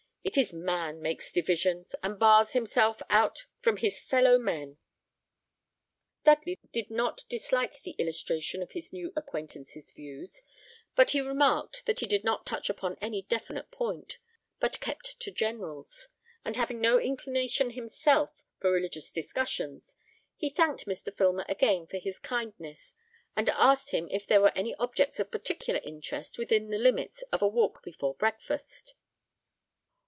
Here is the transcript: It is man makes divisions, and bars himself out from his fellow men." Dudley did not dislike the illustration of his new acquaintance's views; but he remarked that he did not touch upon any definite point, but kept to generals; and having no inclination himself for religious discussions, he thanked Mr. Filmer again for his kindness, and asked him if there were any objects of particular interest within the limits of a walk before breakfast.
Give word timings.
It 0.23 0.37
is 0.37 0.53
man 0.53 1.01
makes 1.01 1.31
divisions, 1.33 1.95
and 2.03 2.19
bars 2.19 2.51
himself 2.53 3.01
out 3.09 3.47
from 3.59 3.77
his 3.77 3.99
fellow 3.99 4.37
men." 4.37 4.77
Dudley 6.23 6.59
did 6.71 6.91
not 6.91 7.25
dislike 7.27 7.81
the 7.81 7.95
illustration 7.97 8.61
of 8.61 8.71
his 8.73 8.93
new 8.93 9.11
acquaintance's 9.15 9.91
views; 9.91 10.43
but 10.95 11.09
he 11.09 11.21
remarked 11.21 11.87
that 11.87 12.01
he 12.01 12.05
did 12.05 12.23
not 12.23 12.45
touch 12.45 12.69
upon 12.69 12.97
any 13.01 13.23
definite 13.23 13.71
point, 13.71 14.19
but 14.59 14.79
kept 14.79 15.19
to 15.21 15.31
generals; 15.31 16.07
and 16.45 16.55
having 16.55 16.79
no 16.79 16.99
inclination 16.99 17.71
himself 17.71 18.29
for 18.59 18.71
religious 18.71 19.11
discussions, 19.11 19.95
he 20.37 20.51
thanked 20.51 20.85
Mr. 20.85 21.11
Filmer 21.13 21.45
again 21.49 21.87
for 21.87 21.97
his 21.97 22.19
kindness, 22.19 22.93
and 23.35 23.49
asked 23.49 23.89
him 23.89 24.07
if 24.11 24.27
there 24.27 24.39
were 24.39 24.53
any 24.55 24.75
objects 24.75 25.19
of 25.19 25.31
particular 25.31 25.81
interest 25.83 26.37
within 26.37 26.69
the 26.69 26.77
limits 26.77 27.23
of 27.33 27.41
a 27.41 27.47
walk 27.47 27.81
before 27.83 28.13
breakfast. 28.13 28.93